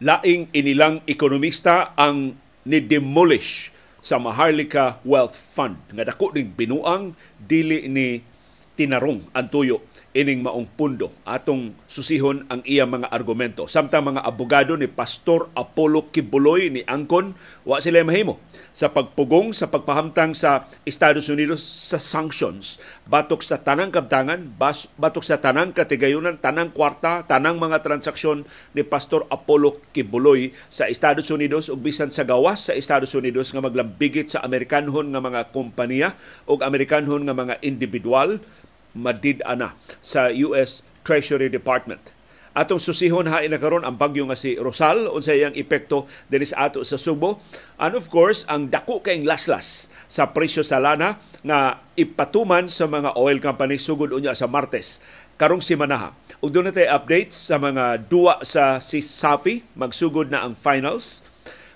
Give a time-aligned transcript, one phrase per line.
[0.00, 2.34] laing inilang ekonomista ang
[2.64, 3.68] ni-demolish
[4.00, 5.76] sa Maharlika Wealth Fund.
[5.92, 8.24] Nga dako ning binuang dili ni
[8.80, 11.14] tinarong ang tuyo ining maong pundo.
[11.22, 13.70] Atong susihon ang iya mga argumento.
[13.70, 18.42] Samtang mga abogado ni Pastor Apollo Kibuloy ni Angkon wa sila mahimo.
[18.74, 25.26] Sa pagpugong sa pagpahamtang sa Estados Unidos sa sanctions batok sa tanang kabtangan bas, batok
[25.26, 31.66] sa tanang katigayunan tanang kwarta tanang mga transaksyon ni Pastor Apollo Kibuloy sa Estados Unidos
[31.70, 36.14] ug bisan sa gawas sa Estados Unidos nga maglambigit sa Amerikanhon nga mga kompanya
[36.46, 38.38] ug Amerikanhon nga mga individual
[38.96, 42.14] madid-ana sa US Treasury Department.
[42.50, 45.06] Atong susihon ha ina karon ang bagyo nga si Rosal.
[45.06, 47.38] Unsa iyang epekto dinhi sa ato sa Subo.
[47.78, 53.14] And of course ang dako kayong laslas sa presyo sa lana nga ipatuman sa mga
[53.14, 54.98] oil company sugod unya sa Martes.
[55.38, 56.10] Karong simana ha.
[56.42, 59.62] Ug doon natin updates sa mga duwa sa si Safi.
[59.78, 61.22] Magsugod na ang finals.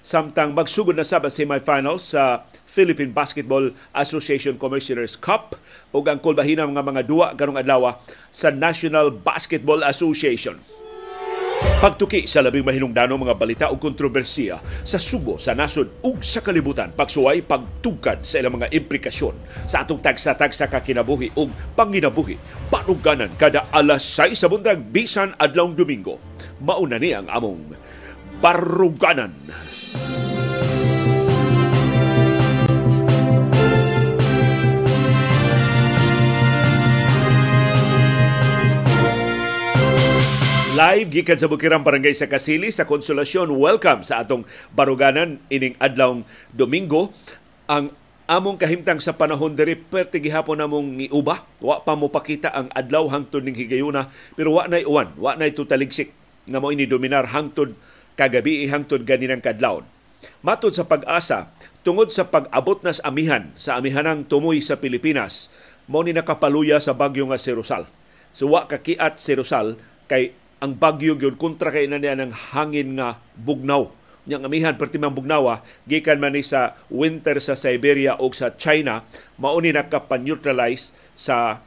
[0.02, 5.54] Samtang magsugod na sa semifinals sa Philippine Basketball Association Commissioners Cup
[5.94, 8.02] ug ang kulbahinang nga mga duwa karong adlaw
[8.34, 10.58] sa National Basketball Association.
[11.78, 16.90] Pagtuki sa labing mahinungdanong mga balita o kontrobersiya sa sugo sa nasod ug sa kalibutan,
[16.90, 19.38] pagsuway pagtugkad sa ilang mga implikasyon
[19.70, 22.36] sa atong tagsa-tagsa ka kinabuhi ug panginabuhi.
[22.68, 26.18] Panuganan kada alas 6 sa buntag bisan adlawng Domingo.
[26.58, 27.78] Mauna ni ang among
[28.42, 29.32] Baruganan.
[29.46, 30.33] Baruganan.
[40.74, 43.46] Live gikan sa Bukirang Barangay sa Kasili sa Konsolasyon.
[43.46, 44.42] Welcome sa atong
[44.74, 47.14] baruganan ining adlawng Domingo.
[47.70, 47.94] Ang
[48.26, 51.46] among kahimtang sa panahon diri perti gihapon namong giuba.
[51.62, 55.54] Wa pa mo pakita ang adlaw hangtod ning higayuna pero wa nay uwan, wa nay
[55.54, 56.10] tutaligsik
[56.50, 57.78] nga mo ini dominar hangtod
[58.18, 59.86] kagabi hangtod ganinang kadlawon.
[60.42, 61.54] Matod sa pag-asa,
[61.86, 65.54] tungod sa pag-abot nas amihan sa amihanang tumoy sa Pilipinas,
[65.86, 67.86] mo ni nakapaluya sa bagyo nga si Rosal.
[68.34, 69.78] So wa kakiat si Rosal
[70.10, 70.34] kay
[70.64, 73.92] ang bagyo gyud kontra kay na niya ng hangin nga bugnaw
[74.24, 79.04] niyang amihan perti man bugnawa gikan man ni sa winter sa Siberia o sa China
[79.36, 81.60] mao ni nakapan-neutralize sa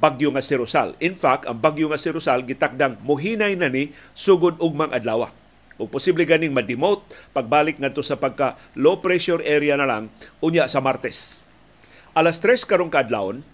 [0.00, 0.94] bagyo nga si Rosal.
[1.02, 5.28] In fact, ang bagyo nga si Rosal gitakdang mohinay na ni sugod ugmang adlaw.
[5.80, 7.04] O posible ganing ma-demote
[7.36, 10.08] pagbalik ngadto sa pagka low pressure area na lang
[10.40, 11.44] unya sa Martes.
[12.16, 13.44] Alas 3 karong kadlawon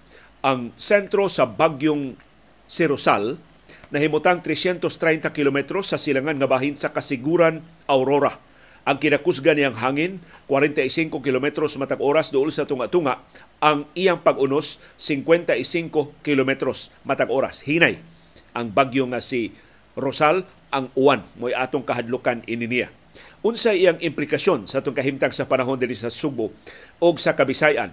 [0.43, 2.15] ang sentro sa bagyong
[2.71, 3.43] si Rosal
[3.91, 8.39] nahimutang 330 kilometros sa silangan nga bahin sa Kasiguran, Aurora.
[8.87, 13.19] Ang kinakusga niyang hangin, 45 kilometros matag oras dool sa tunga-tunga.
[13.59, 17.67] Ang iyang pag-unos, 55 kilometros matag oras.
[17.67, 17.99] Hinay
[18.55, 19.51] ang bagyo nga si
[19.99, 22.95] Rosal, ang uwan mo'y atong kahadlukan ininiya.
[23.43, 26.55] Unsa iyang implikasyon sa atong kahimtang sa panahon dinhi sa Subo
[27.03, 27.91] o sa Kabisayan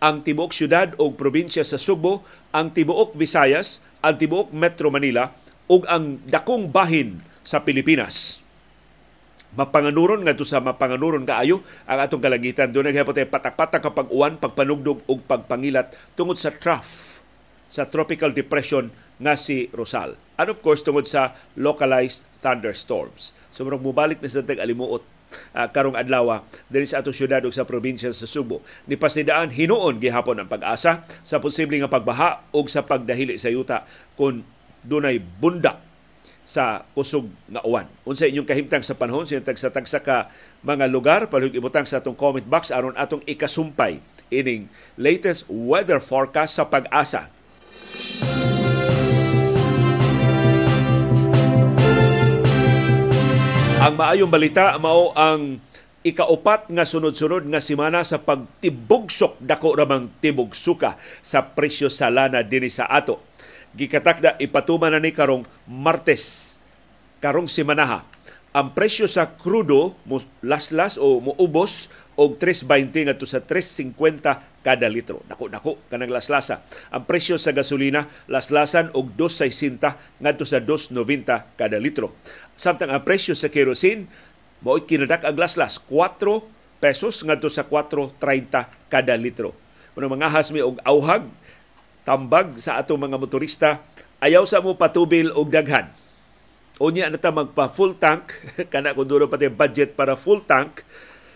[0.00, 2.24] ang tibuok syudad o probinsya sa Subo,
[2.56, 5.28] ang tibuok Visayas, ang tibuok Metro Manila
[5.70, 8.40] ug ang dakong bahin sa Pilipinas.
[9.50, 12.70] Mapanganuron nga sa mapanganuron kaayo ang atong kalagitan.
[12.70, 17.18] Doon naghapot ay patak-patak kapag uwan, pagpanugdog ug pagpangilat tungod sa trough
[17.70, 18.90] sa tropical depression
[19.22, 20.18] nga si Rosal.
[20.34, 23.30] And of course, tungod sa localized thunderstorms.
[23.54, 25.19] So, murag mubalik na sa tag-alimuot
[25.56, 28.62] uh, karong adlaw diri sa atong syudad ug sa probinsya sa Subo.
[28.86, 33.86] Ni pasidaan hinuon gihapon ang pag-asa sa posible nga pagbaha ug sa pagdahili sa yuta
[34.14, 34.44] kung
[34.84, 35.90] dunay bundak
[36.50, 37.86] sa kusog nga uwan.
[38.02, 40.34] Unsa inyong kahimtang sa panahon sa tagsa-tagsa ka
[40.66, 44.02] mga lugar palihog ibutang sa atong comment box aron atong ikasumpay
[44.34, 44.66] ining
[44.98, 47.30] latest weather forecast sa pag-asa.
[53.80, 55.56] Ang maayong balita mao ang
[56.04, 62.68] ikaupat nga sunod-sunod nga semana sa pagtibugsok dako ramang tibugsuka sa presyo sa lana dinhi
[62.68, 63.24] sa ato.
[63.72, 66.60] Gikatakda ipatuman na ni karong Martes
[67.24, 68.04] karong semana
[68.50, 69.94] ang presyo sa krudo
[70.42, 71.86] laslas o muubos
[72.18, 73.94] og 3.20 ngadto sa 3.50
[74.66, 75.22] kada litro.
[75.30, 76.66] Nako nako kanang laslasa.
[76.90, 82.18] Ang presyo sa gasolina laslasan og 2.60 ngadto sa 2.90 kada litro.
[82.60, 84.04] Samtang ang presyo sa kerosene
[84.60, 86.20] mao kinadak ang laslas 4
[86.76, 88.20] pesos ngadto sa 4.30
[88.92, 89.56] kada litro.
[89.96, 91.24] Kuno mga hasmi og auhag
[92.04, 93.80] tambag sa atong mga motorista
[94.20, 95.88] ayaw sa mo patubil og daghan.
[96.76, 98.36] Unya na ta magpa full tank
[98.72, 100.84] kana kun duro pati budget para full tank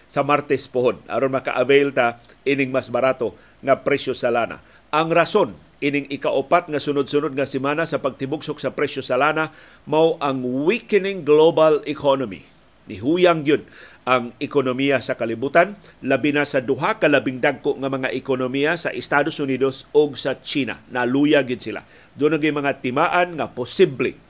[0.04, 3.32] sa Martes pohon aron maka-avail ta ining mas barato
[3.64, 4.60] nga presyo sa lana.
[4.92, 9.52] Ang rason ining ikaupat nga sunod-sunod nga semana sa pagtibugsok sa presyo sa lana
[9.84, 12.48] mao ang weakening global economy.
[12.88, 13.68] Nihuyang yun
[14.04, 18.92] ang ekonomiya sa kalibutan, labi na sa duha ka labing dagko nga mga ekonomiya sa
[18.92, 20.80] Estados Unidos o sa China.
[20.92, 21.84] Naluya gid sila.
[22.12, 24.24] Doon mga timaan nga posible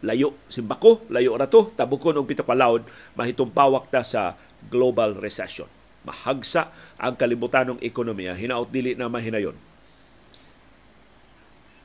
[0.00, 2.84] layo simbako, layo ra to, tabukon og pito ka laod,
[3.16, 4.36] mahitong pawak ta sa
[4.72, 5.68] global recession.
[6.08, 9.69] Mahagsa ang kalibutanong ekonomiya, hinaot dili na mahinayon.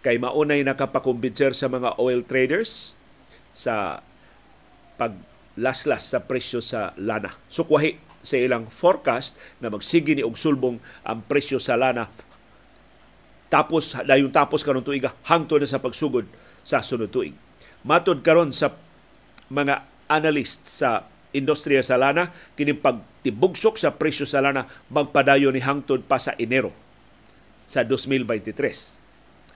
[0.06, 2.94] Kay maunay nakapakumbinser sa mga oil traders
[3.50, 4.06] sa
[5.02, 7.34] paglaslas sa presyo sa lana.
[7.50, 12.06] Sukwahi sa ilang forecast na magsige ni og sulbong ang presyo sa lana
[13.50, 16.26] tapos dayon tapos karon tuiga hangtod na sa pagsugod
[16.66, 17.38] sa sunod tuig.
[17.86, 18.74] Matod karon sa
[19.50, 26.06] mga analyst sa industriya sa lana kining pagtibugsok sa presyo sa lana magpadayon ni hangtod
[26.06, 26.74] pa sa Enero
[27.70, 29.05] sa 2023.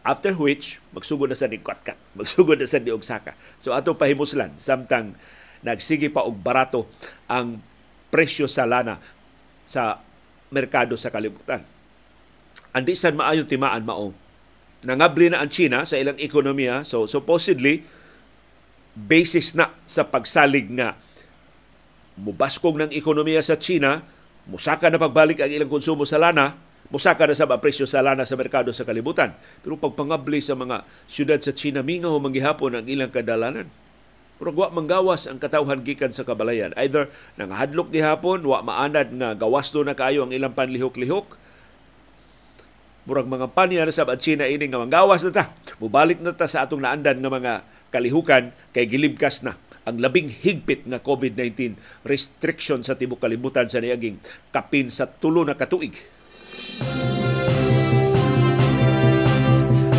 [0.03, 3.35] After which, magsugod na sa ni Kwatkat, magsugod na sa ni Saka.
[3.59, 5.15] So ato pahimuslan samtang
[5.59, 6.87] nagsige pa og barato
[7.27, 7.59] ang
[8.09, 8.97] presyo sa lana
[9.67, 9.99] sa
[10.49, 11.61] merkado sa kalibutan.
[12.73, 14.15] Andi san maayo timaan mao.
[14.87, 16.87] Nangabli na ang China sa ilang ekonomiya.
[16.87, 17.83] So supposedly
[18.95, 20.95] basis na sa pagsalig nga
[22.19, 24.03] mubaskog ng ekonomiya sa China,
[24.49, 26.55] musaka na pagbalik ang ilang konsumo sa lana,
[26.89, 29.33] musaka na sa presyo sa lana sa merkado sa kalibutan.
[29.61, 33.69] Pero pagpangabli sa mga syudad sa China, mingaw manggihapon ang ilang kadalanan.
[34.39, 36.71] Pero wa manggawas ang katawhan gikan sa kabalayan.
[36.79, 41.35] Either nang hadlok ni hapon, wa maanad nga gawas do na kaayo ang ilang panlihok-lihok,
[43.03, 45.45] murag mga panya na sa China ini nga manggawas na ta.
[45.83, 47.53] Mubalik na ta sa atong naandan nga mga
[47.91, 51.75] kalihukan kay gilibkas na ang labing higpit nga COVID-19
[52.05, 54.21] restriction sa tibok kalibutan sa niaging
[54.53, 55.97] kapin sa tulo na katuig.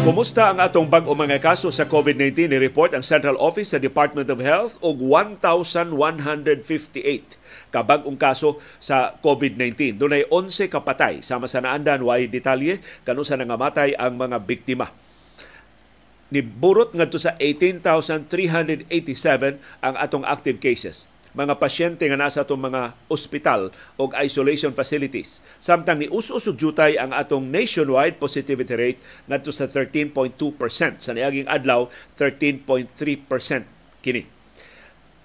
[0.01, 4.27] Kumusta ang atong bag-o mga kaso sa COVID-19 ni report ang Central Office sa Department
[4.33, 7.39] of Health og 1,158
[7.71, 10.01] kabag-ong kaso sa COVID-19.
[10.01, 12.83] Dunay 11 kapatay sama sa naandan way detalye.
[13.07, 14.91] Kanu sa nangamatay ang mga biktima.
[16.33, 18.83] Ni burot ngadto sa 18,387
[19.85, 25.43] ang atong active cases mga pasyente nga nasa atong mga ospital o isolation facilities.
[25.63, 29.01] Samtang ni us-usog jutay ang atong nationwide positivity rate
[29.31, 30.35] ngadto sa 13.2%.
[30.99, 31.87] Sa niaging adlaw,
[32.19, 32.99] 13.3%
[34.03, 34.27] kini.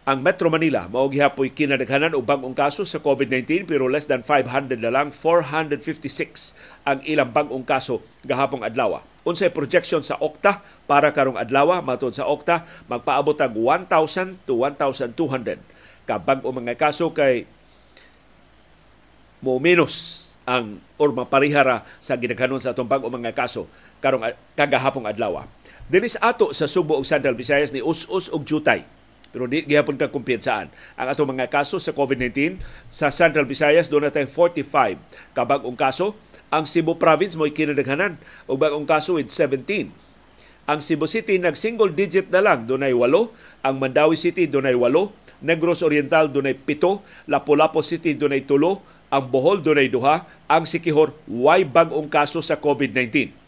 [0.05, 4.77] Ang Metro Manila mao gihapoy kinadaghanan og bag-ong kaso sa COVID-19 pero less than 500
[4.77, 6.53] na lang 456
[6.85, 9.01] ang ilang bag-ong kaso gahapong adlaw.
[9.25, 15.74] Unsay projection sa Okta para karong adlaw matod sa Okta magpaabot og 1,000 to 1,200
[16.05, 17.49] ka bag-o mga kaso kay
[19.41, 23.65] mo minus ang or maparihara sa gidaghanon sa atong bag-o mga kaso
[23.99, 25.45] karong kagahapong adlaw.
[25.85, 28.85] Dinis ato sa Subo ug Central Visayas ni us-us og jutay
[29.35, 30.71] pero di gihapon ka kumpiyansaan.
[30.95, 32.55] Ang ato mga kaso sa COVID-19
[32.87, 34.95] sa Central Visayas doon natin 45
[35.35, 36.15] kabag-ong kaso.
[36.47, 38.15] Ang Cebu Province mo kinadaghanan
[38.47, 39.91] og bagong kaso with 17.
[40.71, 44.87] Ang Cebu City nag single digit na lang dunay 8, ang Mandawi City dunay 8,
[45.45, 51.61] Negros Oriental dunay 7, Lapu-Lapu City dunay 3, ang Bohol dunay 2, ang Sikihor way
[51.61, 53.45] bagong kaso sa COVID-19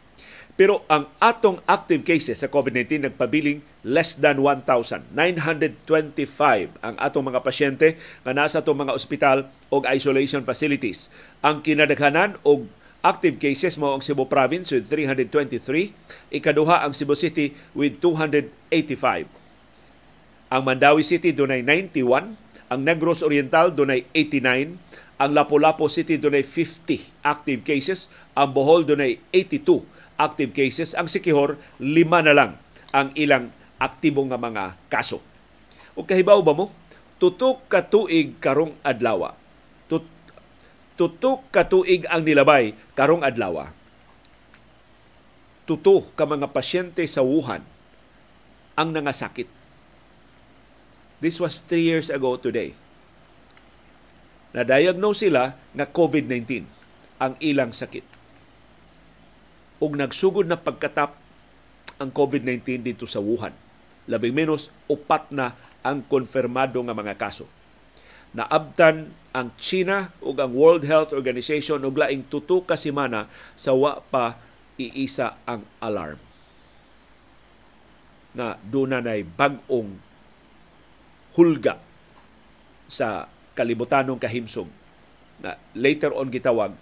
[0.58, 5.14] pero ang atong active cases sa COVID-19 nagpabiling less than 1,000.
[5.14, 7.94] 925 ang atong mga pasyente
[8.26, 11.14] nga nasa atong mga ospital o isolation facilities.
[11.46, 12.66] Ang kinadaghanan og
[13.06, 15.94] active cases mo ang Cebu Province with 323,
[16.34, 19.37] ikaduha ang Cebu City with 285.
[20.48, 22.40] Ang Mandawi City dunay 91,
[22.72, 24.80] ang Negros Oriental dunay 89,
[25.20, 29.84] ang Lapu-Lapu City dunay 50 active cases, ang Bohol dunay 82
[30.16, 30.96] active cases.
[30.96, 32.52] Ang Sikihor, lima na lang
[32.96, 35.20] ang ilang aktibo nga mga kaso.
[36.00, 36.72] O kahibaw ba mo?
[37.18, 39.34] Tutok katuig karong adlaw.
[39.90, 40.06] Tut
[40.96, 43.68] tutok katuig ang nilabay karong adlaw.
[45.68, 47.66] Tuto ka mga pasyente sa Wuhan
[48.78, 49.57] ang nangasakit.
[51.18, 52.78] This was three years ago today.
[54.54, 56.66] Na-diagnose sila nga COVID-19
[57.18, 58.18] ang ilang sakit
[59.78, 61.14] ug nagsugod na pagkatap
[61.98, 63.54] ang COVID-19 dito sa Wuhan.
[64.10, 67.46] Labing menos upat na ang konfirmado nga mga kaso.
[68.34, 74.02] Naabtan ang China ug ang World Health Organization og laing tuto ka semana sa wa
[74.02, 74.38] pa
[74.78, 76.22] iisa ang alarm.
[78.38, 80.07] Na na bag-ong
[81.38, 81.78] hulga
[82.90, 84.66] sa kalibutanong kahimsog
[85.38, 86.74] na later on gitawag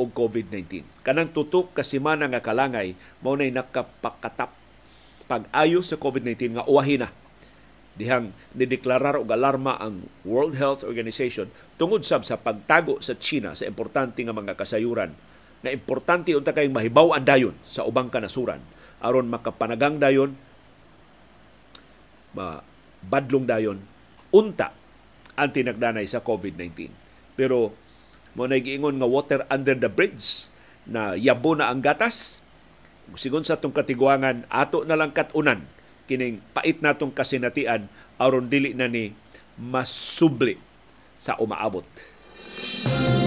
[0.00, 0.82] og COVID-19.
[1.04, 4.50] Kanang tutok ka semana nga kalangay mao nay nakapakatap.
[5.28, 7.12] Pag-ayo sa COVID-19 nga uwahi na.
[7.94, 13.68] Dihang nideklarar og alarma ang World Health Organization tungod sab sa pagtago sa China sa
[13.68, 15.12] importante nga mga kasayuran.
[15.60, 18.64] Na importante unta kay mahibaw ang dayon sa ubang kanasuran.
[19.04, 20.32] Aron makapanagang dayon
[22.32, 22.64] ma
[23.04, 23.89] badlong dayon
[24.30, 24.74] unta
[25.34, 26.90] ang tinagdanay sa COVID-19
[27.38, 27.72] pero
[28.34, 30.52] mo na giingon nga water under the bridge
[30.86, 32.44] na yabo na ang gatas.
[33.18, 35.66] Sigon sa tong katigwangan ato na lang katunan.
[36.06, 39.14] Kining pait natong kasinatian aron dili na ni
[39.58, 40.58] masubli
[41.18, 41.86] sa umaabot.
[41.86, 43.19] Ni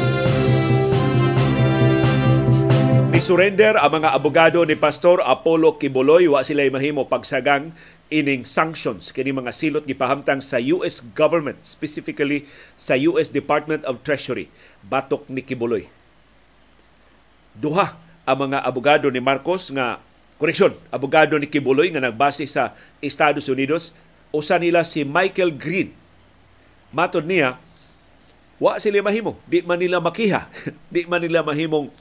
[3.22, 6.25] surrender ang mga abogado ni Pastor Apollo Kibuloy.
[6.25, 7.70] Wa sila mahimo pagsagang
[8.10, 9.13] ining sanctions.
[9.13, 14.50] Kini mga silot gipahamtang sa US government specifically sa US Department of Treasury
[14.82, 15.86] batok ni Kibuloy.
[17.53, 17.93] Duha
[18.25, 20.01] ang mga abogado ni Marcos nga
[20.41, 23.93] Koreksyon, abogado ni Kibuloy nga nagbase sa Estados Unidos,
[24.34, 25.93] usa nila si Michael Green.
[26.89, 27.62] Matod niya,
[28.58, 30.50] wa sila mahimo, di man nila makiha,
[30.93, 31.93] di man nila mahimong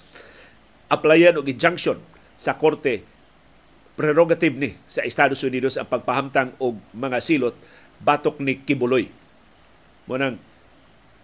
[0.92, 1.96] applyan og injunction
[2.36, 3.00] sa korte
[3.96, 7.56] prerogative ni sa Estados Unidos ang pagpahamtang og mga silot
[8.04, 9.08] batok ni Kibuloy.
[10.04, 10.36] Munang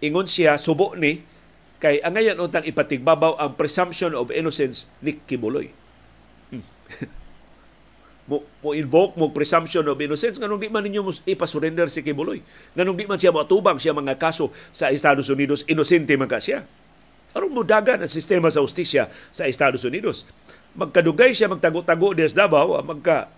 [0.01, 1.21] ingon siya subo ni
[1.77, 5.69] kay angayan untang ipatigbabaw ang presumption of innocence ni Kibuloy.
[8.29, 12.45] Mo, mo invoke mo presumption of innocence nganong di man ninyo ipasurrender si Kibuloy?
[12.77, 16.61] Nganong di man siya matubang siya mga kaso sa Estados Unidos inosente man ka siya
[17.39, 20.27] aron mo dagan ang sistema sa ustisya sa Estados Unidos
[20.75, 23.31] magkadugay siya magtago-tago des Davao magka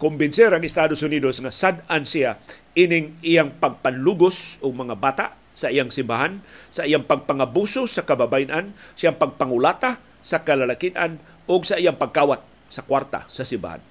[0.00, 2.40] kumbinser ang Estados Unidos nga sad-an siya
[2.72, 6.40] ining iyang pagpanlugos o mga bata sa iyang simbahan,
[6.72, 12.40] sa iyang pagpangabuso sa kababayan, sa iyang pagpangulata sa kalalakian o sa iyang pagkawat
[12.72, 13.84] sa kwarta sa simbahan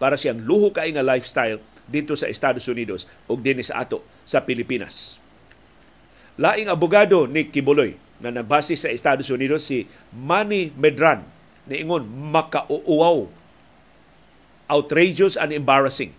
[0.00, 4.40] para siyang luho kay nga lifestyle dito sa Estados Unidos ug dinhi sa ato sa
[4.40, 5.20] Pilipinas.
[6.40, 11.24] Laing abogado ni Kibuloy na nagbase sa Estados Unidos si Manny Medran
[11.64, 13.28] niingon makauuaw
[14.70, 16.14] outrageous and embarrassing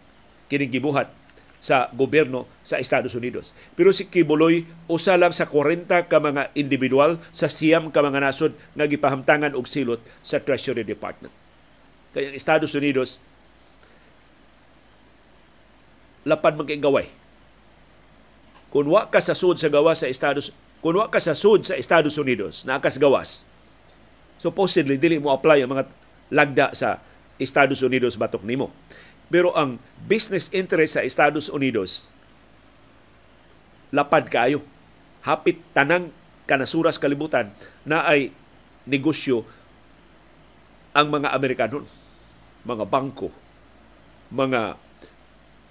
[0.51, 1.13] kining gibuhat
[1.61, 3.53] sa gobyerno sa Estados Unidos.
[3.77, 8.57] Pero si Kibuloy usa lang sa 40 ka mga individual sa siyam ka mga nasod
[8.73, 11.29] nga gipahamtangan og silot sa Treasury Department.
[12.17, 13.21] Kaya ang Estados Unidos
[16.25, 16.81] lapad man kay.
[18.73, 20.49] Kung wa ka sa sud sa gawas sa Estados
[20.81, 23.45] kung wa ka sa sud sa Estados Unidos na akas gawas,
[24.41, 25.85] supposedly dili mo apply ang mga
[26.33, 26.97] lagda sa
[27.37, 28.73] Estados Unidos batok nimo.
[29.29, 29.77] Pero ang
[30.09, 32.09] business interest sa Estados Unidos
[33.93, 34.63] lapad kaayo.
[35.21, 36.09] Hapit tanang
[36.49, 37.53] kanasuras kalibutan
[37.85, 38.33] na ay
[38.89, 39.45] negosyo
[40.97, 41.85] ang mga Amerikano,
[42.65, 43.29] mga bangko,
[44.33, 44.75] mga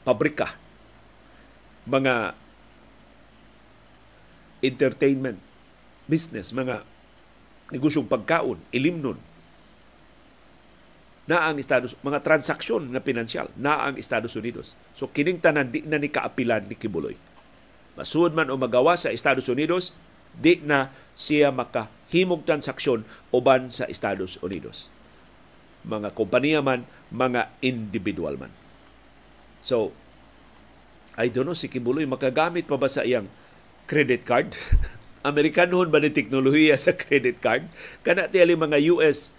[0.06, 0.54] pabrika,
[1.84, 2.38] mga
[4.60, 5.40] entertainment
[6.06, 6.84] business, mga
[7.70, 9.18] negosyong pagkaon, ilimnon,
[11.30, 14.74] na ang Estados mga transaksyon na pinansyal na ang Estados Unidos.
[14.98, 17.14] So kining tanan di na ni kaapilan ni Kibuloy.
[17.94, 19.94] Masud man o magawa sa Estados Unidos,
[20.34, 24.90] di na siya makahimog transaksyon uban sa Estados Unidos.
[25.86, 26.82] Mga kompanya man,
[27.14, 28.50] mga individual man.
[29.62, 29.94] So,
[31.14, 33.30] I don't know, si Kibuloy makagamit pa ba sa iyang
[33.90, 34.54] credit card?
[35.26, 37.66] Amerikanhon ba ni teknolohiya sa credit card?
[38.06, 39.34] Kana tiyali mga US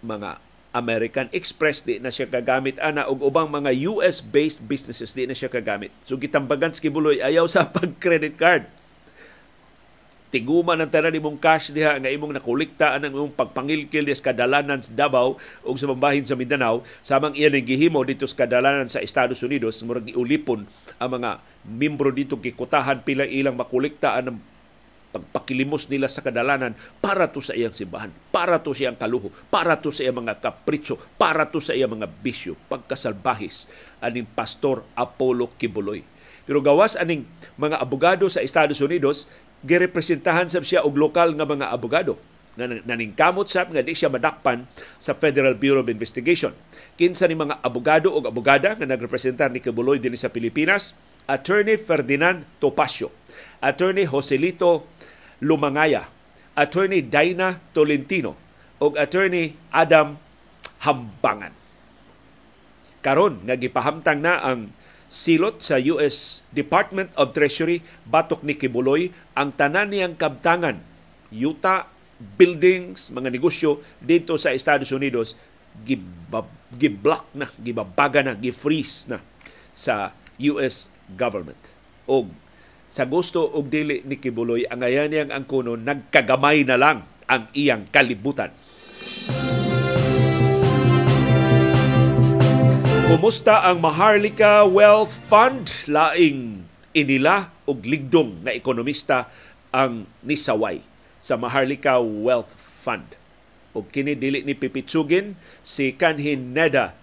[0.00, 0.40] mga
[0.72, 5.36] American Express di na siya kagamit ana og ubang mga US based businesses di na
[5.36, 5.92] siya kagamit.
[6.08, 8.64] So gitambagan si Kibuloy ayaw sa pag credit card
[10.28, 14.92] tiguman ang tanan imong cash diha nga imong nakolekta ang imong pagpangilkil sa kadalanan sa
[14.92, 16.84] Davao ug sa pambahin sa Mindanao.
[17.00, 19.80] Samang iyan ang gihimo dito sa kadalanan sa Estados Unidos.
[19.84, 20.68] Murag giulipon
[21.00, 22.36] ang mga membro dito.
[22.36, 24.40] Kikutahan pila ilang makolekta ang
[25.08, 26.76] pagpakilimos nila sa kadalanan.
[27.00, 30.44] Para to sa iyang simbahan, para to sa iyang kaluho, para to sa iyang mga
[30.44, 33.66] kapritsyo, para to sa iyang mga bisyo, pagkasalbahis
[34.04, 36.04] aning Pastor Apollo Kibuloy.
[36.48, 37.28] Pero gawas aning
[37.60, 39.28] mga abogado sa Estados Unidos,
[39.66, 42.18] girepresentahan sab siya og lokal nga mga abogado
[42.58, 44.66] nga naningkamot sab nga di siya madakpan
[44.98, 46.50] sa Federal Bureau of Investigation.
[46.98, 50.90] Kinsa ni mga abogado o abogada nga nagrepresentar ni Kibuloy dinhi sa Pilipinas,
[51.30, 53.14] Attorney Ferdinand Topacio,
[53.62, 54.90] Attorney Joselito
[55.38, 56.10] Lumangaya,
[56.58, 58.34] Attorney Daina Tolentino
[58.82, 60.18] ug Attorney Adam
[60.82, 61.54] Hambangan.
[62.98, 64.74] Karon nga gipahamtang na ang
[65.08, 70.80] silot sa US Department of Treasury batok ni Kibuloy ang tanan niyang kabtangan
[71.32, 71.88] yuta
[72.36, 75.32] buildings mga negosyo dito sa Estados Unidos
[76.76, 79.24] giblock na gibabaga na gifreeze na
[79.72, 81.58] sa US government
[82.04, 82.28] og
[82.88, 87.52] sa gusto og dili ni Kibuloy ang ayan niyang ang kuno nagkagamay na lang ang
[87.52, 88.48] iyang kalibutan.
[93.18, 95.74] Kumusta ang Maharlika Wealth Fund?
[95.90, 96.62] Laing
[96.94, 99.26] inila og ligdong na ekonomista
[99.74, 100.86] ang nisaway
[101.18, 103.18] sa Maharlika Wealth Fund.
[103.74, 105.34] O kini dili ni pipitsugin
[105.66, 106.94] si Kanhin Neda,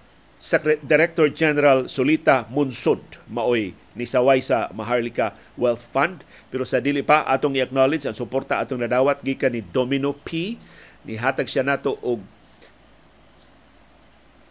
[0.87, 6.23] Director General Solita Munsod, maoy nisaway sa Maharlika Wealth Fund.
[6.47, 10.55] Pero sa dili pa atong i-acknowledge ang suporta atong nadawat gikan ni Domino P.
[11.03, 12.23] Nihatag siya nato og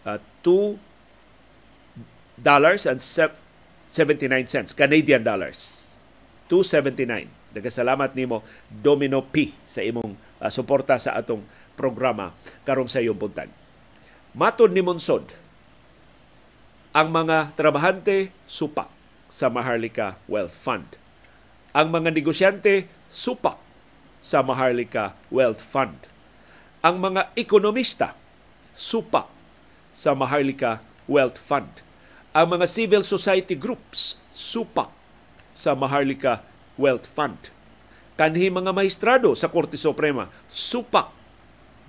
[0.04, 0.92] uh, 2
[2.44, 3.40] dollars and 79
[4.44, 5.80] cents Canadian dollars
[6.52, 11.46] 279 Nagasalamat nimo Domino P sa imong uh, suporta sa atong
[11.78, 12.34] programa
[12.66, 13.46] karong sa iyong buntag.
[14.34, 15.30] Matod ni Monsod,
[16.90, 18.90] ang mga trabahante supak
[19.30, 20.98] sa Maharlika Wealth Fund.
[21.70, 23.58] Ang mga negosyante supak
[24.18, 26.10] sa Maharlika Wealth Fund.
[26.82, 28.18] Ang mga ekonomista
[28.74, 29.30] supak
[29.94, 31.86] sa Maharlika Wealth Fund
[32.34, 34.90] ang mga civil society groups supak
[35.54, 36.42] sa Maharlika
[36.74, 37.54] Wealth Fund.
[38.18, 41.14] Kanhi mga maestrado sa Korte Suprema supak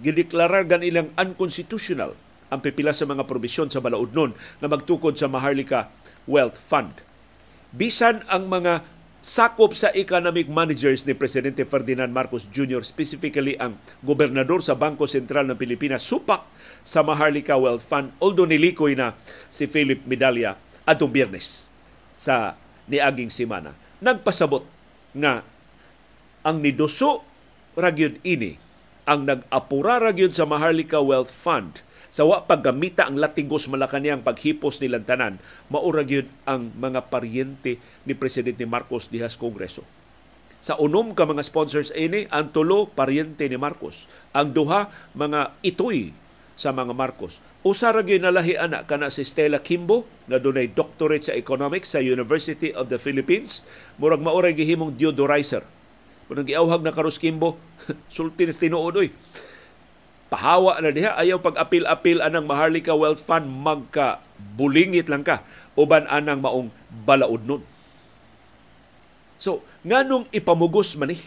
[0.06, 2.14] gideklarar gan ilang unconstitutional
[2.54, 5.90] ang pipila sa mga probisyon sa balaudnon na magtukod sa Maharlika
[6.30, 7.02] Wealth Fund.
[7.74, 8.86] Bisan ang mga
[9.26, 15.50] sakop sa economic managers ni Presidente Ferdinand Marcos Jr., specifically ang gobernador sa Bangko Sentral
[15.50, 16.46] ng Pilipinas, supak
[16.86, 19.18] sa Maharlika Wealth Fund, although nilikoy na
[19.50, 21.68] si Philip Medalla atong biyernes
[22.16, 23.74] sa niaging simana.
[24.00, 24.64] Nagpasabot
[25.18, 25.42] nga
[26.46, 27.26] ang niduso
[27.74, 28.62] ragyod ini
[29.10, 31.82] ang nag-apura ragyod sa Maharlika Wealth Fund
[32.14, 35.36] sa wa paggamita ang latigos Malacanang paghipos nilang tanan
[35.68, 39.84] maura gyud ang mga paryente ni presidente Marcos Diaz Kongreso
[40.64, 46.16] sa unom ka mga sponsors ini ang tulo paryente ni Marcos ang duha mga itoy
[46.56, 47.44] sa mga Marcos.
[47.62, 52.00] Usa ra gyud nalahi ana kana si Stella Kimbo nga dunay doctorate sa economics sa
[52.00, 53.68] University of the Philippines.
[54.00, 55.68] Murag maoray gihimong deodorizer.
[56.26, 57.60] Kung giawhag na karos Kimbo,
[58.16, 59.10] sulti ni tinuod oy.
[60.26, 64.26] Pahawa na diha ayaw pag-apil-apil anang Maharlika Wealth Fund magka
[64.58, 65.46] bulingit lang ka
[65.78, 66.74] uban anang maong
[67.06, 67.62] balaod nun.
[69.38, 71.22] So, nganong ipamugos man eh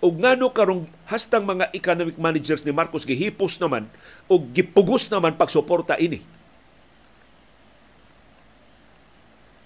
[0.00, 3.88] og ngano karong hastang mga economic managers ni Marcos gihipos naman
[4.28, 6.20] og gipugos naman pagsuporta ini.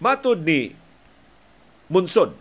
[0.01, 0.73] Matod ni
[1.91, 2.33] Munsod,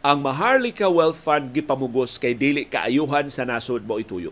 [0.00, 4.30] ang Maharlika Wealth Fund gipamugos kay dili kaayuhan sa nasod mo ituyo.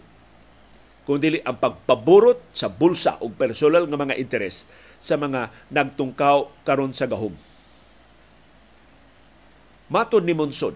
[1.05, 4.67] Kung dili ang pagpaburot sa bulsa og personal nga mga interes
[5.03, 7.35] sa mga nagtungkaw karon sa gahom
[9.87, 10.75] Matod ni Monsod,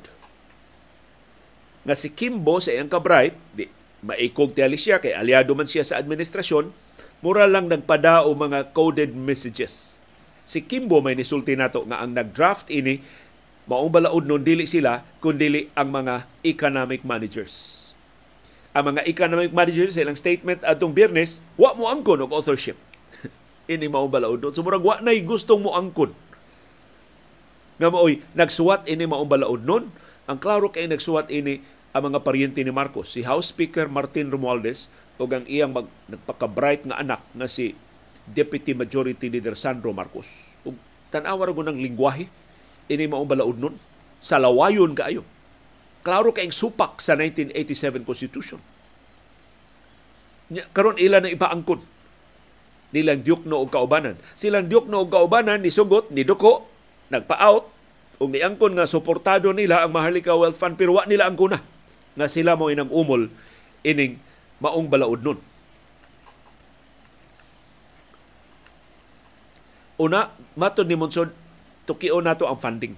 [1.82, 3.66] nga si Kimbo sa iyang kabright, di,
[4.06, 6.70] maikog tiyali siya, kay aliado man siya sa administrasyon,
[7.18, 9.98] mura lang nagpadao mga coded messages.
[10.46, 13.02] Si Kimbo may nisulti nato nga ang nag-draft ini,
[13.66, 17.78] maong balaod nun dili sila, kundili ang mga economic managers.
[18.78, 22.78] Ang mga economic managers ilang statement atong biyernes, wa mo angkon og authorship.
[23.72, 24.54] ini maong balaod nun.
[24.54, 26.14] So murag wa na'y gustong mo angkon
[27.80, 29.88] nga maoy nagsuwat ini maong balaod nun.
[30.28, 31.64] Ang klaro kay nagsuwat ini
[31.96, 36.86] ang mga paryente ni Marcos, si House Speaker Martin Romualdez o ang iyang mag, nagpaka-bright
[36.86, 37.74] nga anak nga si
[38.28, 40.28] Deputy Majority Leader Sandro Marcos.
[40.62, 40.76] Ug
[41.10, 42.30] tan-awa ra ng lingwahe
[42.86, 43.74] ini maong balaod nun.
[44.20, 45.24] Sa lawayon kaayo.
[46.04, 48.60] Klaro kay supak sa 1987 Constitution.
[50.76, 51.80] Karon ila na ipaangkon
[52.90, 54.18] nilang Diokno og kaubanan.
[54.34, 56.69] Silang Diokno og kaubanan ni sugot ni Duko
[57.10, 57.66] nagpa-out
[58.20, 61.58] ug niangkon nga suportado nila ang Maharlika Wealth Fund pero wa nila ang kuna
[62.14, 63.28] nga sila mo inang umol
[63.82, 64.20] ining
[64.60, 65.40] maong balaod nun.
[70.00, 71.28] Una, matod ni Monsod,
[71.84, 72.96] tukio nato ang funding.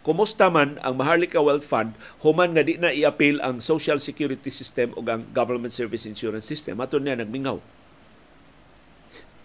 [0.00, 1.92] Kumusta man ang Maharlika Wealth Fund,
[2.24, 6.80] human nga di na i-appeal ang Social Security System o ang Government Service Insurance System.
[6.80, 7.60] Matod niya, nagmingaw.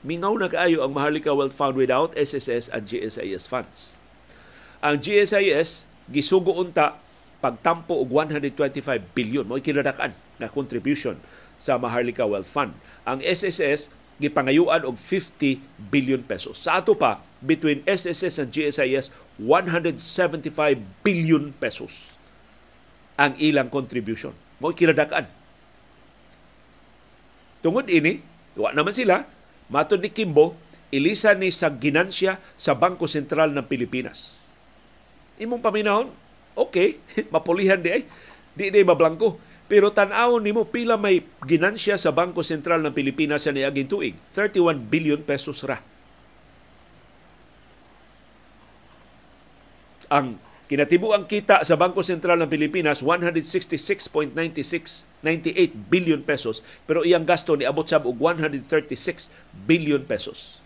[0.07, 3.99] Mingaw na kaayo ang Maharlika Wealth Fund without SSS and GSIS funds.
[4.83, 6.99] Ang GSIS gisugo unta
[7.39, 8.83] pagtampo og 125
[9.15, 11.15] billion mo kinadakan na contribution
[11.55, 12.75] sa Maharlika Wealth Fund.
[13.07, 13.87] Ang SSS
[14.19, 16.59] gipangayuan og 50 billion pesos.
[16.59, 20.51] Sa ato pa, between SSS and GSIS, 175
[21.01, 22.19] billion pesos
[23.15, 24.35] ang ilang contribution.
[24.59, 25.27] Mo kinadakan.
[27.63, 28.19] Tungod ini,
[28.59, 29.23] wa naman sila,
[29.71, 30.59] matod ni Kimbo,
[30.91, 34.42] ilisa ni sa ginansya sa Bangko Sentral ng Pilipinas.
[35.43, 36.07] Imong paminahon,
[36.55, 37.03] okay,
[37.35, 38.07] mapulihan di ay.
[38.55, 39.35] Di di mablangko.
[39.67, 44.15] Pero tan-awon nimo pila may ginansya sa Bangko Sentral ng Pilipinas sa niaging tuig.
[44.31, 45.83] 31 billion pesos ra.
[50.13, 50.37] Ang
[50.69, 57.55] kinatibo ang kita sa Bangko Sentral ng Pilipinas 166.96 98 billion pesos pero iyang gasto
[57.55, 59.33] ni abot sab og 136
[59.65, 60.61] billion pesos.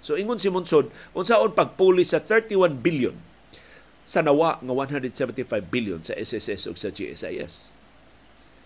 [0.00, 3.12] So ingon si Monsod, unsaon pagpuli sa 31 billion
[4.06, 7.74] sa nawa nga 175 billion sa SSS ug sa GSIS.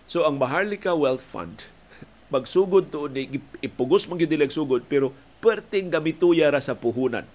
[0.05, 1.65] So ang Maharlika Wealth Fund
[2.33, 7.25] magsugod to ni ipugos man gyud sugod pero perting gamituya ra sa puhunan.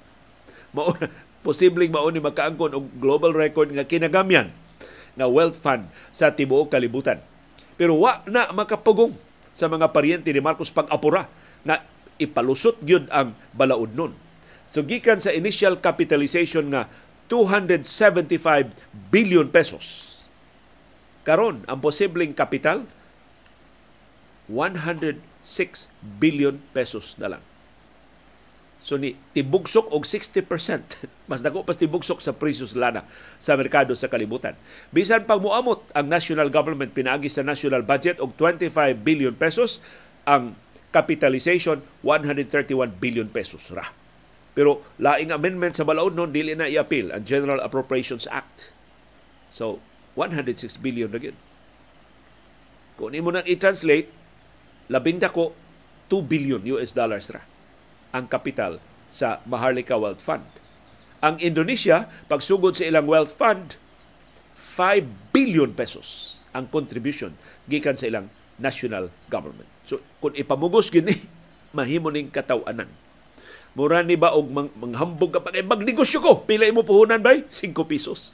[0.71, 0.95] Mao
[1.47, 4.55] posibleng mao ni makaangkon og global record nga kinagamyan
[5.17, 7.19] nga wealth fund sa tibuok kalibutan.
[7.75, 9.17] Pero wa na makapugong
[9.51, 11.27] sa mga paryente ni Marcos pag-apura
[11.65, 11.83] na
[12.21, 14.13] ipalusot gyud ang balaod nun.
[14.69, 16.91] So gikan sa initial capitalization nga
[17.29, 18.75] 275
[19.11, 20.19] billion pesos.
[21.27, 22.87] Karon ang posibleng kapital
[24.47, 25.19] 106
[26.23, 27.43] billion pesos na lang.
[28.87, 30.47] So ni tibugsok og 60%.
[31.31, 33.03] Mas dako pa tibugsok sa presyos lana
[33.43, 34.55] sa merkado sa kalibutan.
[34.95, 38.71] Bisan pag muamot ang national government pinaagi sa national budget og 25
[39.03, 39.83] billion pesos,
[40.23, 40.55] ang
[40.95, 43.91] capitalization 131 billion pesos ra.
[44.57, 48.73] Pero laing amendment sa balaod noon, dili na i-appeal ang General Appropriations Act.
[49.53, 49.85] So,
[50.17, 51.37] 106 billion na yun.
[52.97, 54.09] Kung imo nang i-translate,
[54.89, 55.53] labing dako
[56.09, 57.45] 2 billion US dollars ra
[58.17, 58.81] ang kapital
[59.13, 60.49] sa Maharlika Wealth Fund.
[61.21, 63.77] Ang Indonesia, pagsugod sa ilang wealth fund,
[64.57, 67.37] 5 billion pesos ang contribution
[67.69, 69.69] gikan sa ilang national government.
[69.85, 71.13] So, kung ipamugos gini,
[71.77, 72.89] mahimo ning katawanan
[73.77, 76.43] Mura ni ba og mang, manghambog ka pa kay magnegosyo ko.
[76.49, 77.45] Pila imo puhunan bay?
[77.53, 78.33] 5 pesos.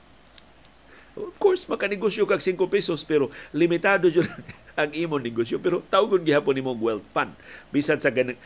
[1.19, 4.25] Of course, makanegosyo kag 5 pesos pero limitado jud
[4.81, 5.59] ang imo negosyo.
[5.59, 7.35] Pero tawgon gihapon nimo wealth fund.
[7.75, 8.39] Bisan sa ganang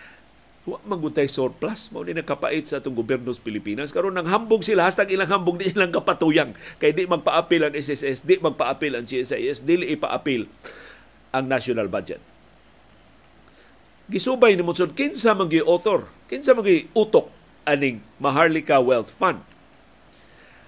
[0.67, 4.91] wa magutay surplus mao ni nakapait sa atong gobyerno sa Pilipinas karon nang hambog sila
[4.91, 9.63] hastag ilang hambog di ilang kapatuyang kay di magpa-appeal ang SSS di magpa-appeal ang GSIS
[9.63, 10.51] dili ipa-appeal
[11.31, 12.19] ang national budget
[14.07, 16.07] gisubay ni Monsod kinsa man author?
[16.31, 17.31] Kinsa man utok
[17.66, 19.42] aning Maharlika Wealth Fund?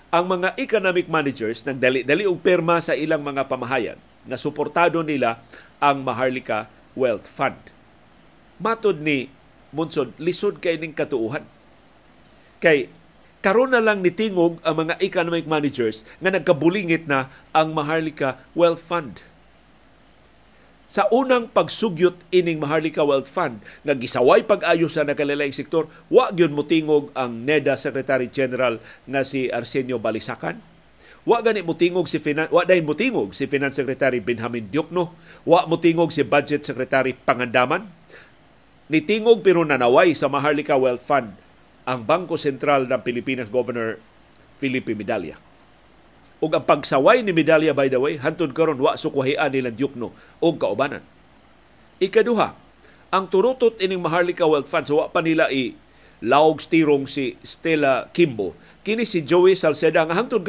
[0.08, 5.38] Ang mga economic managers nang dali-dali og perma sa ilang mga pamahayan na suportado nila
[5.78, 7.60] ang Maharlika Wealth Fund.
[8.58, 9.30] Matod ni
[9.68, 11.44] Monsod lisod kay ning katuuhan.
[12.58, 12.88] Kay
[13.44, 19.20] karon na lang nitingog ang mga economic managers nga nagkabulingit na ang Maharlika Wealth Fund
[20.88, 26.56] sa unang pagsugyot ining Maharlika Wealth Fund nga gisaway pag-ayo sa nakalalayng sektor wa gyud
[26.56, 30.64] motingog ang NEDA Secretary General nga si Arsenio Balisacan
[31.28, 35.12] wa gani motingog si Finan wa dai motingog si Finance Secretary Benjamin Diokno
[35.44, 37.84] wa motingog si Budget Secretary Pangandaman.
[38.88, 41.36] Nitingog pero nanaway sa Maharlika Wealth Fund
[41.84, 44.00] ang Bangko Sentral ng Pilipinas Governor
[44.56, 45.47] Felipe Medalla
[46.38, 50.54] ug ang pagsaway ni medalya by the way hantod karon wa sukwahian nila Diokno og
[50.58, 51.02] kaubanan.
[51.98, 52.54] Ikaduha,
[53.10, 55.74] ang turutot ining Maharlika Wealth Fund so wa pa nila i
[56.22, 58.54] laog stirong si Stella Kimbo.
[58.86, 60.46] Kini si Joey Salceda nga hantod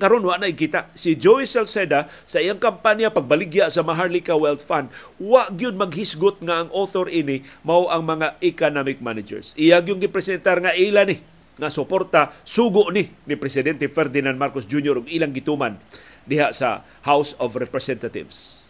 [0.00, 4.90] karon wa na kita si Joey Salceda sa iyang kampanya pagbaligya sa Maharlika Wealth Fund
[5.20, 9.52] wa gyud maghisgot nga ang author ini mao ang mga economic managers.
[9.54, 11.20] Iya gyud gipresentar nga ila ni
[11.56, 15.04] nga suporta sugo ni ni presidente Ferdinand Marcos Jr.
[15.04, 15.76] ug ilang gituman
[16.24, 18.62] diha sa House of Representatives.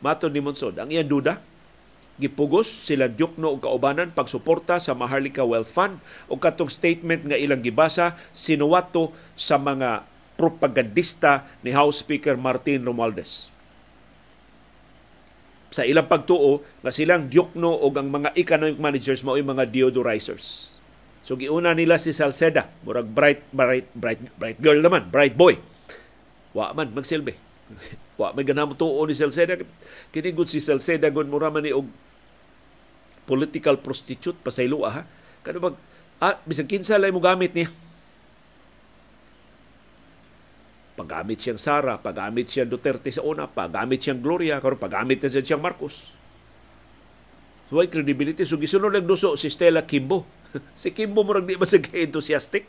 [0.00, 1.44] Maton ni Monsod, ang iyang duda
[2.20, 7.64] gipugos sila Diokno og kaubanan pagsuporta sa Maharlika Wealth Fund o katong statement nga ilang
[7.64, 10.04] gibasa sinuwato sa mga
[10.36, 13.48] propagandista ni House Speaker Martin Romualdez
[15.70, 20.76] sa ilang pagtuo nga silang Diokno o ang mga economic managers mao mga deodorizers.
[21.22, 25.54] So giuna nila si Salceda, murag bright bright bright bright girl naman, bright boy.
[26.50, 27.38] Wa man magsilbi.
[28.20, 29.54] Wa may ganamo tuo ni Salceda.
[30.10, 31.86] Kini gud si Salceda gud mura man ni og
[33.30, 35.06] political prostitute pasaylo ha.
[35.46, 35.78] Kano bag
[36.18, 37.70] ah, bisag kinsa lay mo gamit niya
[41.00, 45.64] Paggamit siyang Sara, paggamit siyang Duterte sa una, paggamit siyang Gloria, karon paggamit na siyang
[45.64, 46.12] Marcos.
[47.72, 48.44] Why credibility?
[48.44, 50.28] So gisunod lang duso si Stella Kimbo.
[50.80, 52.68] si Kimbo murag di masig enthusiastic.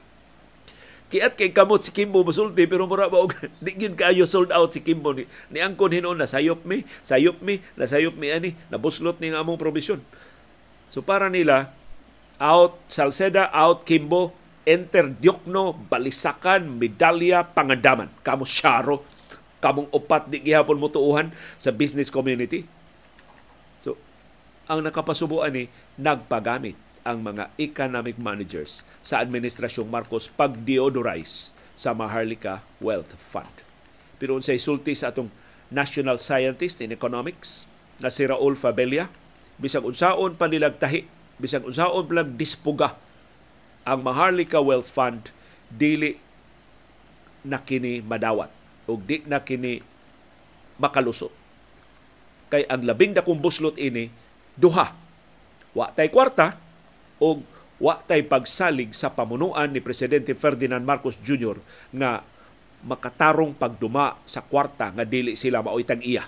[1.12, 4.72] Kiat kay kamot si Kimbo musulti pero mura ba og di gyud kaayo sold out
[4.72, 8.56] si Kimbo ni, ni angkon hinon na sayop mi, sayop mi, na sayop mi ani,
[8.72, 10.00] nabuslot ni nga among probisyon.
[10.88, 11.76] So para nila
[12.39, 14.32] out Salceda, out Kimbo,
[14.67, 18.10] enter Diokno, Balisakan, Medalya, Pangandaman.
[18.21, 19.06] Kamo Sharo,
[19.63, 22.65] kamong upat di gihapon mo tuuhan sa business community
[24.71, 25.67] ang nakapasubuan ni
[26.00, 33.52] nagpagamit ang mga economic managers sa administrasyong Marcos pag-deodorize sa Maharlika Wealth Fund.
[34.15, 35.28] Pero unsay sulti sa atong
[35.67, 37.67] national scientist in economics
[38.00, 39.12] na si Raul Fabella,
[39.60, 41.04] bisag unsaon pa nilag tahi,
[41.36, 42.95] bisag unsaon pa dispuga
[43.86, 45.34] ang Maharlika Wealth Fund
[45.72, 46.17] dili
[47.41, 48.52] na kini madawat
[48.86, 49.82] o di na kini
[50.78, 51.34] makalusot.
[52.52, 54.12] Kay ang labing dakong buslot ini
[54.54, 54.94] duha.
[55.72, 56.60] Wa tay kwarta
[57.17, 57.39] o
[57.82, 61.58] wa tay pagsalig sa pamunuan ni Presidente Ferdinand Marcos Jr.
[61.96, 62.22] nga
[62.82, 66.28] makatarong pagduma sa kwarta nga dili sila maoy tag-iya.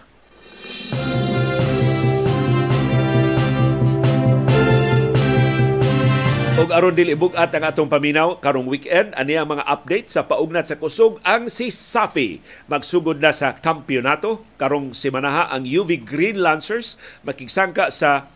[6.63, 10.63] Og aron dili bugat ang atong paminaw karong weekend ani ang mga update sa paugnat
[10.63, 12.39] sa kusog ang si Safi
[12.71, 16.95] magsugod na sa kampyonato karong semanaha ang UV Green Lancers
[17.27, 18.31] makigsangka sa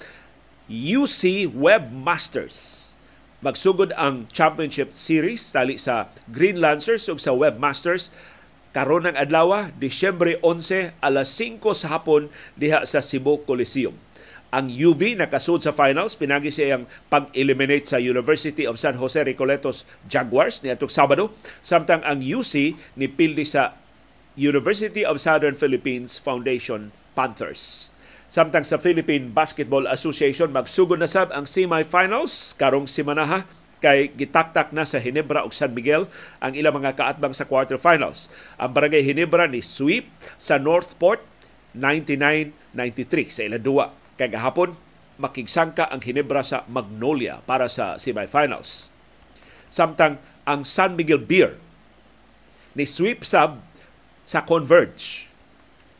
[0.68, 2.84] UC Webmasters.
[3.40, 8.12] Magsugod ang Championship Series tali sa Green Lancers ug sa Webmasters
[8.76, 12.28] karon ng adlaw Disyembre 11 alas 5 sa hapon
[12.60, 13.96] diha sa Cebu Coliseum
[14.48, 19.84] ang UV nakasud sa finals pinagi siya ang pag-eliminate sa University of San Jose Recoletos
[20.08, 23.76] Jaguars ni atong Sabado samtang ang UC ni pildi sa
[24.40, 27.92] University of Southern Philippines Foundation Panthers.
[28.32, 33.44] Samtang sa Philippine Basketball Association magsugod na sab ang semifinals karong simanaha
[33.78, 36.10] kay gitaktak na sa Hinebra ug San Miguel
[36.42, 38.32] ang ilang mga kaatbang sa quarterfinals.
[38.58, 40.08] Ang Barangay Hinebra ni sweep
[40.40, 41.22] sa Northport
[41.76, 44.74] 99-93 sa ilang duwa Kay gahapon,
[45.22, 48.90] makigsangka ang Hinebra sa Magnolia para sa semifinals.
[49.70, 51.58] Samtang ang San Miguel Beer
[52.78, 53.62] ni sweep sub
[54.26, 55.30] sa Converge.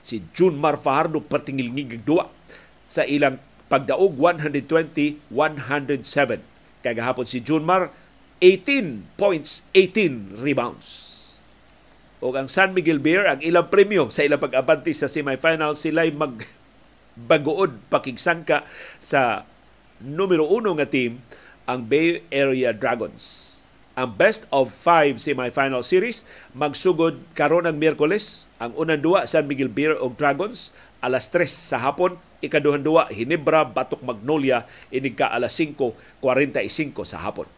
[0.02, 1.70] Si June Mar Fajardo pertingil
[2.02, 2.30] duwa
[2.88, 5.30] sa ilang pagdaog 120-107.
[6.82, 7.92] Kay gahapon si June Mar
[8.40, 11.06] 18 points, 18 rebounds.
[12.18, 16.42] O ang San Miguel Beer, ang ilang premium sa ilang pag-abanti sa semifinals, sila'y mag
[17.18, 18.62] baguod pakigsangka
[19.02, 19.50] sa
[19.98, 21.26] numero uno nga team
[21.66, 23.58] ang Bay Area Dragons.
[23.98, 26.22] Ang best of five semifinal series
[26.54, 28.46] magsugod karon ng Miyerkules.
[28.62, 30.70] Ang unang duwa San Miguel Beer og Dragons
[31.02, 32.22] alas 3 sa hapon.
[32.38, 36.22] Ikaduhang duwa Hinebra Batok Magnolia inig ka alas 5.45
[37.10, 37.50] sa hapon.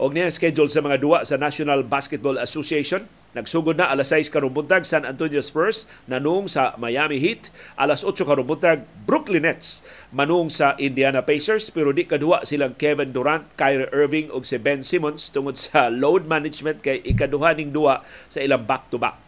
[0.00, 4.54] Og niya schedule sa mga duwa sa National Basketball Association Nagsugod na alas 6 karong
[4.54, 9.82] buntag San Antonio Spurs nanung sa Miami Heat, alas 8 karong buntag Brooklyn Nets
[10.14, 14.86] manung sa Indiana Pacers pero di kaduha silang Kevin Durant, Kyrie Irving ug si Ben
[14.86, 19.18] Simmons tungod sa load management kay ikaduha ning duwa sa ilang back-to-back.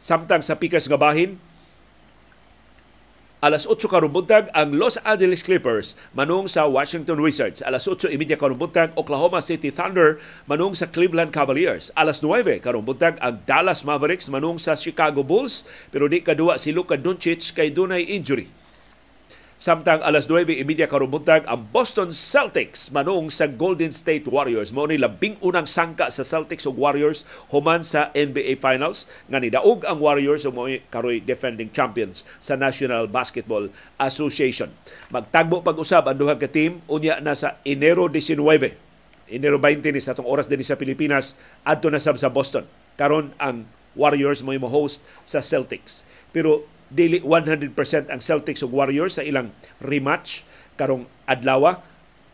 [0.00, 1.40] Samtang sa pikas nga bahin,
[3.44, 7.60] alas 8 karubuntag ang Los Angeles Clippers manung sa Washington Wizards.
[7.60, 10.16] Alas 8.30 karubuntag Oklahoma City Thunder
[10.48, 11.92] manung sa Cleveland Cavaliers.
[11.92, 16.96] Alas 9 karubuntag ang Dallas Mavericks manung sa Chicago Bulls pero di kaduwa si Luka
[16.96, 18.63] Doncic kay dunay injury.
[19.54, 24.74] Samtang alas 9.30 karubuntag ang Boston Celtics manung sa Golden State Warriors.
[24.74, 27.22] Mao ni labing unang sangka sa Celtics ug Warriors
[27.54, 33.06] human sa NBA Finals nga nidaog ang Warriors ug mao karoy defending champions sa National
[33.06, 34.74] Basketball Association.
[35.14, 38.42] Magtagbo pag-usab ang duha ka team unya na sa Enero 19.
[39.30, 42.66] Enero 20 ni sa atong oras din sa Pilipinas adto na sab sa Boston.
[42.98, 46.02] Karon ang Warriors mo host sa Celtics.
[46.34, 47.74] Pero dili 100%
[48.06, 49.50] ang Celtics ug Warriors sa ilang
[49.82, 50.46] rematch
[50.78, 51.82] karong adlaw.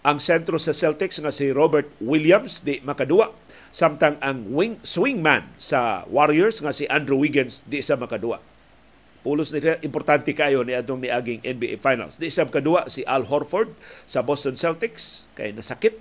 [0.05, 3.33] Ang sentro sa Celtics nga si Robert Williams di makaduwa
[3.73, 8.41] samtang ang wing swingman sa Warriors nga si Andrew Wiggins di sa makaduwa.
[9.21, 12.17] Pulos nila importante kayo ni atong niaging NBA Finals.
[12.17, 13.73] Di sa makaduwa si Al Horford
[14.09, 16.01] sa Boston Celtics kay nasakit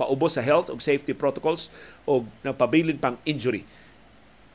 [0.00, 1.68] paubos sa health ug safety protocols
[2.08, 3.64] o napabilin pang injury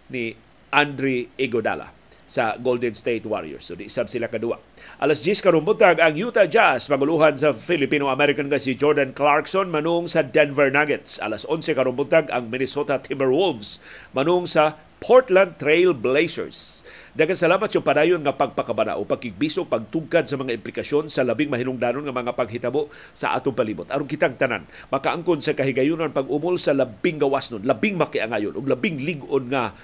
[0.10, 0.38] ni
[0.74, 2.03] Andre Iguodala
[2.34, 3.70] sa Golden State Warriors.
[3.70, 4.58] So di isab sila kadua.
[4.98, 10.26] Alas 10 karumbutag ang Utah Jazz maguluhan sa Filipino-American nga si Jordan Clarkson manung sa
[10.26, 11.22] Denver Nuggets.
[11.22, 13.78] Alas 11 karumbutag ang Minnesota Timberwolves
[14.18, 16.82] manung sa Portland Trail Blazers.
[17.14, 22.08] Dagan salamat yung padayon nga pagpakabana o pagkigbisog, pagtugkad sa mga implikasyon sa labing mahinungdanon
[22.08, 23.86] nga mga paghitabo sa atong palibot.
[23.92, 28.98] Aron kitang tanan, makaangkon sa kahigayunan pag-umol sa labing gawas nun, labing makiangayon, ug labing
[28.98, 29.76] ligon nga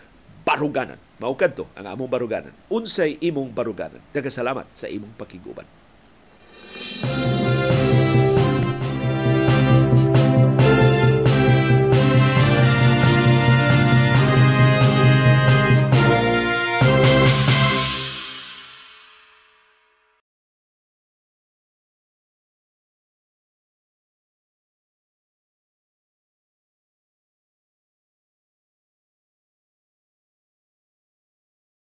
[0.41, 0.97] baruganan.
[1.19, 2.55] Maukad to ang among baruganan.
[2.71, 3.99] Unsay imong baruganan.
[4.15, 5.67] Dagan salamat sa imong pakiguban.